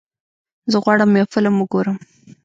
زه 0.71 0.77
غواړم 0.83 1.11
یو 1.19 1.31
فلم 1.33 1.55
وګورم. 1.59 1.97